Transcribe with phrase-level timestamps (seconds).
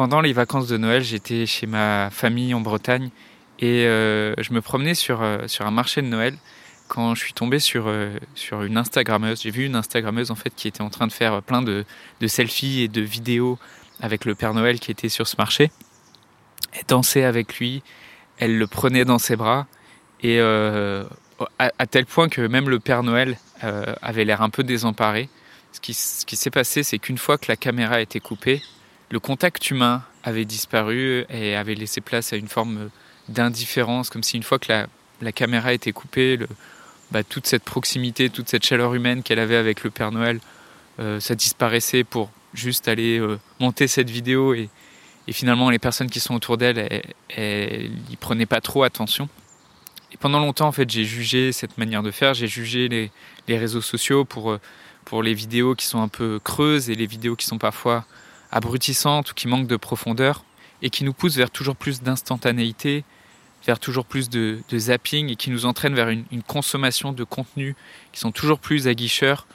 [0.00, 3.10] pendant les vacances de Noël, j'étais chez ma famille en Bretagne
[3.58, 6.38] et euh, je me promenais sur, euh, sur un marché de Noël
[6.88, 9.42] quand je suis tombé sur, euh, sur une Instagrammeuse.
[9.42, 11.84] J'ai vu une Instagrammeuse en fait qui était en train de faire plein de,
[12.18, 13.58] de, selfies et de vidéos
[14.00, 15.70] avec le Père Noël qui était sur ce marché.
[16.72, 17.82] Elle dansait avec lui,
[18.38, 19.66] elle le prenait dans ses bras
[20.22, 21.04] et à,
[21.58, 25.28] à, tel point que même le Père Noël avait l'air un peu désemparé.
[25.72, 28.62] Ce qui, ce qui s'est passé, c'est qu'une fois que la caméra a été coupée,
[29.10, 32.90] le contact humain avait disparu et avait laissé place à une forme
[33.28, 34.72] d'indifférence, comme si une fois que
[35.20, 36.38] la, caméra était coupée,
[37.10, 40.40] bah, toute cette proximité, toute cette chaleur humaine qu'elle avait avec le Père Noël,
[41.00, 44.68] euh, ça disparaissait pour juste aller euh, monter cette vidéo et,
[45.32, 49.28] finalement les personnes qui sont autour d'elle, elles n'y prenaient pas trop attention.
[50.10, 53.12] Et pendant longtemps, en fait, j'ai jugé cette manière de faire, j'ai jugé les,
[53.46, 54.60] les, réseaux sociaux pour, euh,
[55.04, 58.04] pour les vidéos qui sont un peu creuses et les vidéos qui sont parfois
[58.52, 60.44] abrutissantes ou qui manquent de profondeur
[60.82, 63.04] et qui nous poussent vers toujours plus d'instantanéité,
[63.66, 67.74] vers toujours plus de, zapping et qui nous entraînent vers une, consommation de contenus
[68.12, 69.46] qui sont toujours plus aguicheurs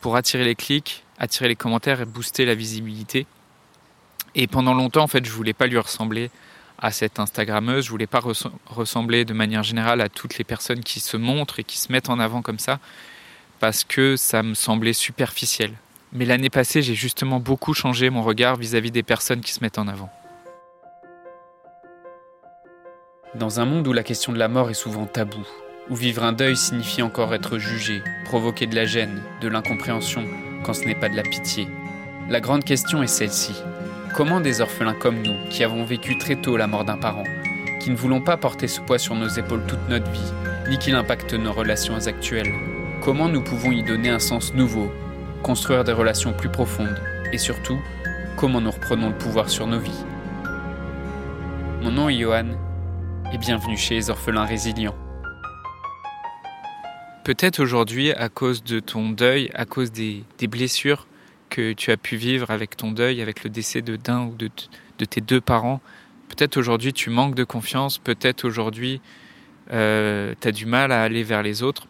[0.00, 3.26] pour attirer les clics, attirer les commentaires et booster la visibilité.
[4.34, 6.30] Et pendant longtemps, en fait, je voulais pas lui ressembler
[6.78, 8.20] à cette Instagrammeuse, je voulais pas
[8.66, 12.10] ressembler de manière générale à toutes les personnes qui se montrent et qui se mettent
[12.10, 12.80] en avant comme ça,
[13.60, 15.72] parce que ça me semblait superficiel.
[16.16, 19.78] Mais l'année passée, j'ai justement beaucoup changé mon regard vis-à-vis des personnes qui se mettent
[19.78, 20.08] en avant.
[23.34, 25.48] Dans un monde où la question de la mort est souvent taboue,
[25.90, 30.24] où vivre un deuil signifie encore être jugé, provoquer de la gêne, de l'incompréhension,
[30.62, 31.66] quand ce n'est pas de la pitié,
[32.30, 33.60] la grande question est celle-ci.
[34.14, 37.24] Comment des orphelins comme nous, qui avons vécu très tôt la mort d'un parent,
[37.80, 40.32] qui ne voulons pas porter ce poids sur nos épaules toute notre vie,
[40.70, 42.54] ni qu'il impacte nos relations actuelles,
[43.02, 44.92] comment nous pouvons y donner un sens nouveau,
[45.44, 46.98] construire des relations plus profondes
[47.30, 47.78] et surtout,
[48.34, 50.04] comment nous reprenons le pouvoir sur nos vies.
[51.82, 52.46] Mon nom est Johan
[53.30, 54.96] et bienvenue chez les orphelins résilients.
[57.24, 61.06] Peut-être aujourd'hui, à cause de ton deuil, à cause des, blessures
[61.50, 64.48] que tu as pu vivre avec ton deuil, avec le décès de d'un ou de,
[65.04, 65.82] tes deux parents,
[66.30, 69.02] peut-être aujourd'hui tu manques de confiance, peut-être aujourd'hui
[69.72, 71.86] euh, tu as du mal à aller vers les autres.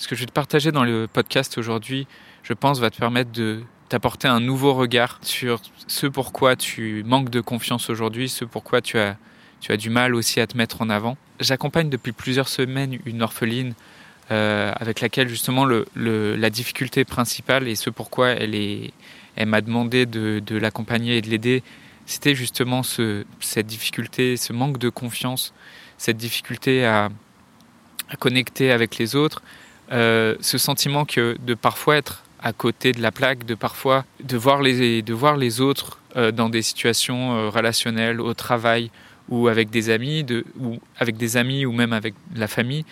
[0.00, 2.06] Ce que je vais te partager dans le podcast aujourd'hui,
[2.42, 7.28] je pense, va te permettre de t'apporter un nouveau regard sur ce pourquoi tu manques
[7.28, 9.18] de confiance aujourd'hui, ce pourquoi tu as,
[9.76, 11.18] du mal aussi à te mettre en avant.
[11.38, 13.74] J'accompagne depuis plusieurs semaines une orpheline
[14.30, 18.90] euh, avec laquelle justement la difficulté principale et ce pourquoi elle,
[19.46, 21.62] m'a demandé de, l'accompagner et de l'aider,
[22.06, 25.52] c'était justement ce, cette difficulté, ce manque de confiance,
[25.98, 27.10] cette difficulté à
[28.18, 29.42] connecter avec les autres,
[29.92, 34.36] euh, ce sentiment que de parfois être à côté de la plaque, de parfois de
[34.36, 38.90] voir les, de voir les autres euh, dans des situations euh, relationnelles, au travail
[39.28, 42.84] ou avec des amis, de, ou avec des amis ou même avec la famille,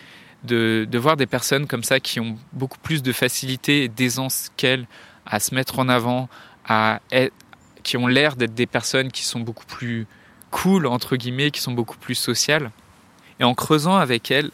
[0.45, 4.51] de, de voir des personnes comme ça qui ont beaucoup plus de facilité et d'aisance
[4.57, 4.87] qu'elles
[5.27, 6.29] à se mettre en avant,
[6.67, 7.01] à
[7.83, 10.07] qui ont l'air d'être des personnes qui sont beaucoup plus
[10.51, 12.71] cool entre guillemets, qui sont beaucoup plus sociales.
[13.41, 14.51] Et en creusant avec elles,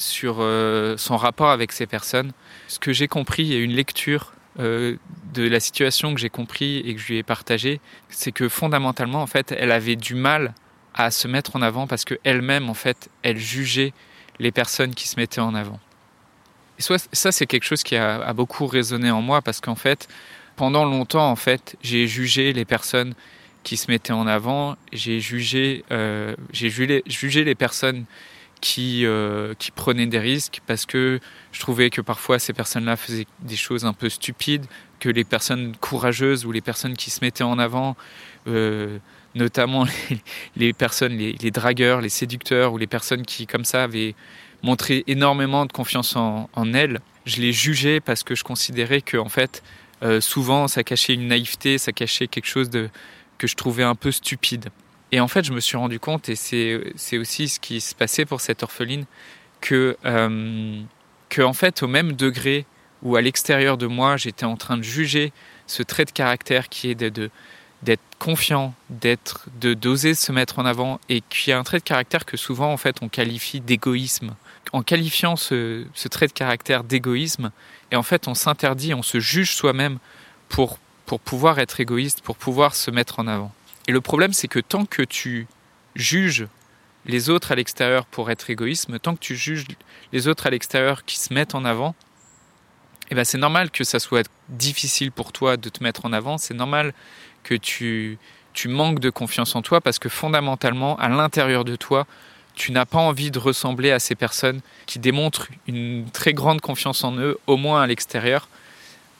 [0.00, 2.32] sur euh, son rapport avec ces personnes.
[2.68, 4.96] Ce que j'ai compris et une lecture euh,
[5.34, 9.22] de la situation que j'ai compris et que je lui ai partagée, c'est que fondamentalement,
[9.22, 10.54] en fait, elle avait du mal
[10.94, 13.92] à se mettre en avant parce qu'elle-même, en fait, elle jugeait
[14.38, 15.78] les personnes qui se mettaient en avant.
[16.78, 16.82] Et
[17.12, 20.08] ça, c'est quelque chose qui a, beaucoup résonné en moi parce qu'en fait,
[20.56, 23.14] pendant longtemps, en fait, j'ai jugé les personnes
[23.64, 28.06] qui se mettaient en avant, j'ai jugé, euh, jugé les personnes
[28.60, 31.20] qui, euh, qui prenaient des risques parce que
[31.52, 34.66] je trouvais que parfois ces personnes-là faisaient des choses un peu stupides,
[34.98, 37.96] que les personnes courageuses ou les personnes qui se mettaient en avant,
[38.46, 38.98] euh,
[39.34, 39.86] notamment
[40.56, 44.14] les, personnes, les, dragueurs, les séducteurs ou les personnes qui, comme ça, avaient
[44.62, 49.16] montré énormément de confiance en, en elles, je les jugeais parce que je considérais que,
[49.16, 49.62] en fait,
[50.02, 52.88] euh, souvent, ça cachait une naïveté, ça cachait quelque chose de,
[53.38, 54.70] que je trouvais un peu stupide.
[55.12, 58.24] Et en fait, je me suis rendu compte, et c'est aussi ce qui se passait
[58.24, 59.06] pour cette orpheline,
[59.60, 60.80] que, euh,
[61.28, 62.64] que en fait, au même degré
[63.02, 65.32] où à l'extérieur de moi, j'étais en train de juger
[65.66, 67.30] ce trait de caractère qui est de,
[67.82, 71.84] d'être confiant, d'être, de d'oser se mettre en avant, et qui est un trait de
[71.84, 74.34] caractère que souvent en fait on qualifie d'égoïsme.
[74.72, 77.50] En qualifiant ce, ce trait de caractère d'égoïsme,
[77.90, 79.98] et en fait on s'interdit, on se juge soi-même
[80.48, 83.52] pour pour pouvoir être égoïste, pour pouvoir se mettre en avant.
[83.90, 85.48] Et le problème, c'est que tant que tu
[85.96, 86.46] juges
[87.06, 89.64] les autres à l'extérieur pour être égoïsme, tant que tu juges
[90.12, 91.96] les autres à l'extérieur qui se mettent en avant,
[93.10, 96.38] eh ben c'est normal que ça soit difficile pour toi de te mettre en avant,
[96.38, 96.94] c'est normal
[97.42, 98.16] que tu,
[98.52, 102.06] tu manques de confiance en toi parce que fondamentalement, à l'intérieur de toi,
[102.54, 107.02] tu n'as pas envie de ressembler à ces personnes qui démontrent une très grande confiance
[107.02, 108.48] en eux, au moins à l'extérieur,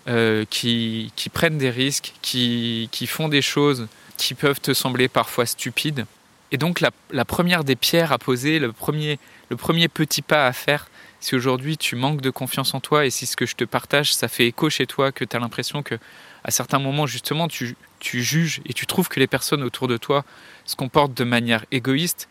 [0.07, 3.89] euh, qui, qui, prennent des risques, qui, qui, font des choses
[4.21, 6.05] qui peuvent te sembler parfois stupides.
[6.53, 9.19] Et donc la, première des pierres à poser, le premier,
[9.49, 10.91] le premier petit pas à faire,
[11.21, 14.15] si aujourd'hui tu manques de confiance en toi et si ce que je te partage,
[14.15, 15.95] ça fait écho chez toi, que tu as l'impression que
[16.45, 19.97] à certains moments justement tu, tu, juges et tu trouves que les personnes autour de
[19.97, 20.25] toi
[20.65, 22.29] se comportent de manière égoïste,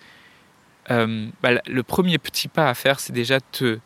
[0.92, 3.80] euh, bah, le premier petit pas à faire, c'est déjà te,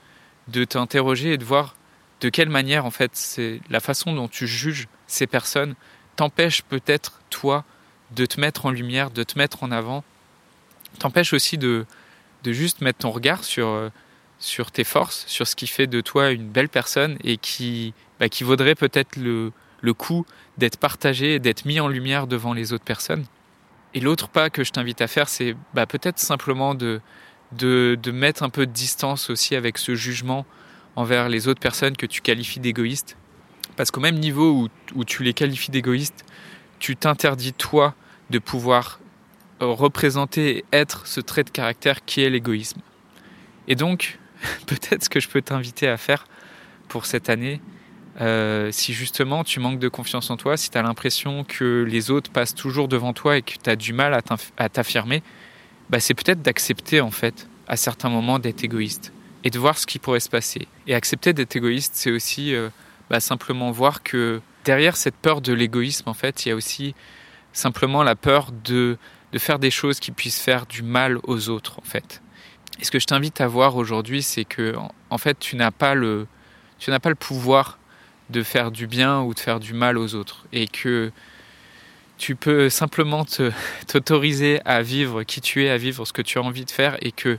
[0.47, 1.75] de t'interroger et de voir
[2.21, 5.75] de quelle manière en fait c'est la façon dont tu juges ces personnes
[6.15, 7.65] t'empêche peut-être toi
[8.11, 10.03] de te mettre en lumière, de te mettre en avant,
[10.99, 11.85] t'empêche aussi de,
[12.43, 13.89] de juste mettre ton regard sur euh,
[14.43, 18.27] sur tes forces, sur ce qui fait de toi une belle personne et qui, bah,
[18.27, 20.25] qui vaudrait peut-être le, le coup
[20.57, 23.25] d'être partagé, d'être mis en lumière devant les autres personnes.
[23.93, 26.99] Et l'autre pas que je t'invite à faire, c'est bah, peut-être simplement de,
[27.53, 30.45] de, de, mettre un peu de distance aussi avec ce jugement
[30.95, 33.15] envers les autres personnes que tu qualifies d'égoïstes.
[33.77, 36.25] Parce qu'au même niveau où, où tu les qualifies d'égoïstes,
[36.83, 37.95] tu t'interdis toi
[38.29, 38.99] de pouvoir
[39.61, 42.81] représenter et être ce trait de caractère qui est l'égoïsme.
[43.69, 44.19] Et donc,
[44.67, 46.27] peut-être ce que je peux t'inviter à faire
[46.89, 47.61] pour cette année,
[48.19, 52.11] euh, si justement tu manques de confiance en toi, si tu as l'impression que les
[52.11, 54.19] autres passent toujours devant toi et que tu as du mal
[54.57, 55.23] à t'affirmer,
[55.89, 59.13] bah c'est peut-être d'accepter en fait à certains moments d'être égoïste
[59.45, 60.67] et de voir ce qui pourrait se passer.
[60.87, 62.67] Et accepter d'être égoïste, c'est aussi euh,
[63.09, 66.95] bah, simplement voir que derrière cette peur de l'égoïsme, en fait, il y a aussi
[67.51, 68.97] simplement la peur de,
[69.31, 72.21] de faire des choses qui puissent faire du mal aux autres, en fait.
[72.79, 74.75] Et ce que je t'invite à voir aujourd'hui, c'est que
[75.09, 76.27] en fait, tu n'as pas le,
[76.79, 77.77] tu n'as pas le pouvoir
[78.29, 81.11] de faire du bien ou de faire du mal aux autres, et que
[82.17, 83.25] tu peux simplement
[83.87, 86.97] t'autoriser à vivre qui tu es, à vivre ce que tu as envie de faire,
[87.01, 87.37] et que,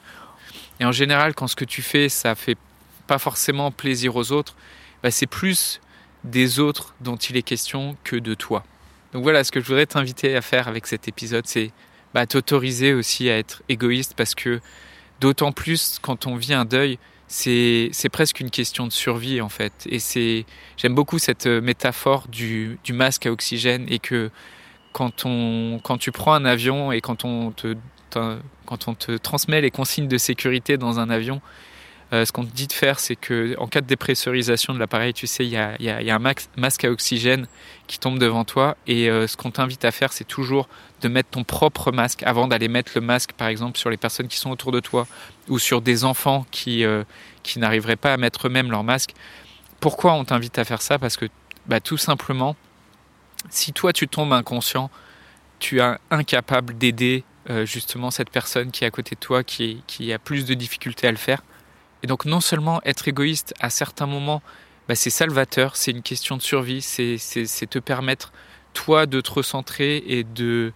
[0.81, 2.59] et en général, quand ce que tu fais, ça fait
[3.07, 4.55] pas forcément plaisir aux autres,
[5.03, 5.81] bah c'est plus
[6.25, 8.65] des autres dont il est question que de toi.
[9.13, 11.71] Donc voilà, ce que je voudrais t'inviter à faire avec cet épisode, c'est
[12.15, 14.61] bah, t'autoriser aussi à être égoïste parce que
[15.21, 16.99] D'autant plus quand on vit un deuil,
[17.29, 19.73] c'est presque une question de survie en fait.
[19.89, 20.45] Et c'est
[20.77, 24.31] j'aime beaucoup cette euh, métaphore du, du, masque à oxygène et que
[24.93, 27.75] quand on quand tu prends un avion et quand on te
[28.67, 31.41] quand on te transmet les consignes de sécurité dans un avion,
[32.13, 35.15] euh, ce qu'on te dit de faire, c'est que en cas de dépressurisation de l'appareil,
[35.15, 37.47] tu sais, il y a, un masque à oxygène
[37.87, 38.77] qui tombe devant toi.
[38.87, 40.69] Et euh, ce qu'on t'invite à faire, c'est toujours
[41.01, 44.29] de mettre ton propre masque avant d'aller mettre le masque, par exemple, sur les personnes
[44.29, 45.07] qui sont autour de toi
[45.49, 47.05] ou sur des enfants qui, euh,
[47.57, 49.15] n'arriveraient pas à mettre eux-mêmes leur masque.
[49.81, 50.99] Pourquoi on t'invite à faire ça?
[50.99, 51.27] Parce que
[51.67, 52.55] bah, tout simplement,
[53.51, 54.91] si toi tu tombes inconscient,
[55.59, 57.25] tu es incapable d'aider
[57.65, 61.11] justement cette personne qui est à côté de toi, qui a plus de difficultés à
[61.11, 61.43] le faire.
[62.05, 64.43] Et donc non seulement être égoïste à certains moments,
[64.89, 67.17] bah, c'est salvateur, c'est une question de survie, c'est
[67.67, 68.31] te permettre
[68.75, 70.75] toi de te recentrer et de,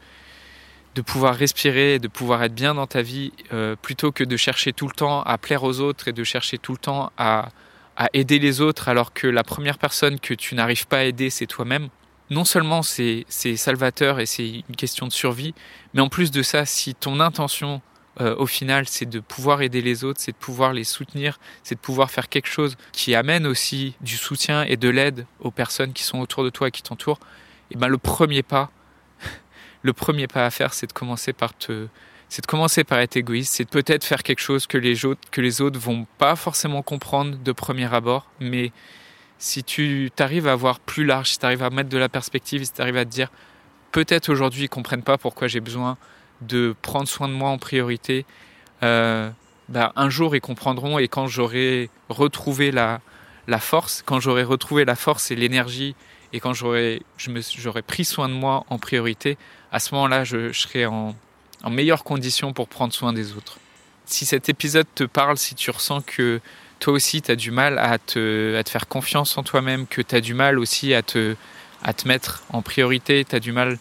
[0.95, 4.73] de pouvoir respirer, de pouvoir être bien dans ta vie, euh, plutôt que de chercher
[4.73, 7.51] tout le temps à plaire aux autres et de chercher tout le temps à,
[7.99, 11.29] à aider les autres alors que la première personne que tu n'arrives pas à aider,
[11.29, 11.91] c'est toi-même.
[12.31, 15.55] Non seulement c'est salvateur et c'est une question de survie,
[15.93, 17.83] mais en plus de ça, si ton intention
[18.21, 21.77] euh, au final, c'est de pouvoir aider les autres, c'est de pouvoir les soutenir, c'est
[21.77, 25.93] de pouvoir faire quelque chose qui amène aussi du soutien et de l'aide aux personnes
[25.93, 27.21] qui sont autour de toi et qui t'entourent.
[27.71, 28.71] Et ben le premier pas,
[29.83, 31.87] le premier pas à faire, c'est de commencer par te,
[32.29, 35.41] c'est de commencer par être égoïste, c'est peut-être faire quelque chose que les autres, que
[35.41, 38.73] les autres vont pas forcément comprendre de premier abord, mais
[39.39, 42.65] si tu t'arrives à voir plus large, si tu arrives à mettre de la perspective,
[42.65, 43.31] si tu arrives à te dire
[43.93, 45.97] peut-être aujourd'hui ils comprennent pas pourquoi j'ai besoin
[46.41, 48.25] de prendre soin de moi en priorité,
[48.83, 49.31] euh,
[49.69, 53.01] bah, un jour ils comprendront et quand j'aurai retrouvé la,
[53.47, 55.95] la force, quand j'aurai retrouvé la force et l'énergie
[56.33, 57.03] et quand j'aurai
[57.87, 59.39] pris soin de moi en priorité,
[59.73, 61.15] à ce moment-là, je, serai en,
[61.63, 63.59] en meilleures conditions pour prendre soin des autres.
[64.05, 66.41] Si cet épisode te parle, si tu ressens que
[66.79, 70.01] toi aussi tu as du mal à te, à te faire confiance en toi-même, que
[70.01, 71.35] tu as du mal aussi à te,
[71.83, 73.79] à te mettre en priorité, tu as du mal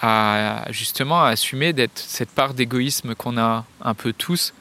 [0.00, 4.52] à justement à assumer d'être cette part d'égoïsme qu'on a un peu tous.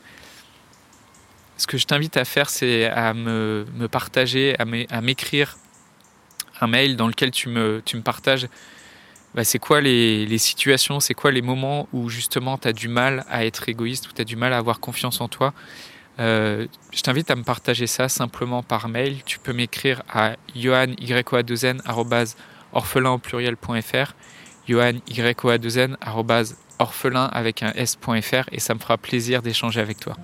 [1.58, 5.58] Ce que je t'invite à faire, c'est à me, partager, à m'écrire
[6.62, 8.48] un mail dans lequel tu me, partages
[9.34, 13.26] bah, c'est quoi les, situations, c'est quoi les moments où justement tu as du mal
[13.30, 15.54] à être égoïste, où tu as du mal à avoir confiance en toi.
[16.20, 19.18] Euh, je t'invite à me partager ça simplement par mail.
[19.26, 20.94] Tu peux m'écrire à johan,
[24.68, 25.98] yohan, y o 2 n
[26.80, 30.16] orphelin avec un s.fr et ça me fera plaisir d'échanger avec toi.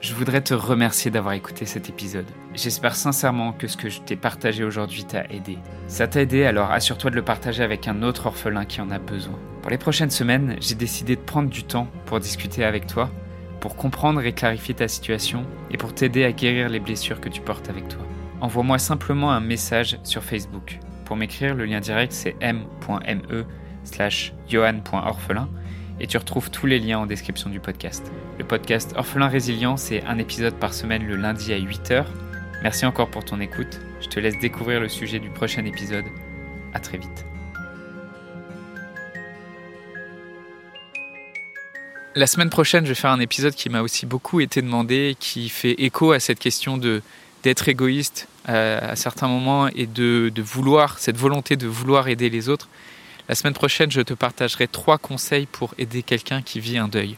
[0.00, 2.26] Je voudrais te remercier d'avoir écouté cet épisode.
[2.54, 5.58] J'espère sincèrement que ce que je t'ai partagé aujourd'hui t'a aidé.
[5.86, 8.98] Ça t'a aidé, alors assure-toi de le partager avec un autre orphelin qui en a
[8.98, 9.38] besoin.
[9.62, 13.10] Pour les prochaines semaines, j'ai décidé de prendre du temps pour discuter avec toi,
[13.60, 17.40] pour comprendre et clarifier ta situation et pour t'aider à guérir les blessures que tu
[17.40, 18.02] portes avec toi.
[18.40, 20.80] Envoie-moi simplement un message sur Facebook.
[21.12, 23.44] Pour m'écrire, le lien direct c'est m.me
[23.84, 25.46] slash johan.orphelin
[26.00, 28.10] et tu retrouves tous les liens en description du podcast.
[28.38, 32.06] Le podcast Orphelin Résilient, c'est un épisode par semaine le lundi à 8h.
[32.62, 33.78] Merci encore pour ton écoute.
[34.00, 36.06] Je te laisse découvrir le sujet du prochain épisode.
[36.72, 37.26] À très vite.
[42.14, 45.50] La semaine prochaine, je vais faire un épisode qui m'a aussi beaucoup été demandé, qui
[45.50, 47.02] fait écho à cette question de
[47.42, 52.48] d'être égoïste à certains moments et de, de vouloir, cette volonté de vouloir aider les
[52.48, 52.68] autres.
[53.28, 57.16] La semaine prochaine, je te partagerai trois conseils pour aider quelqu'un qui vit un deuil.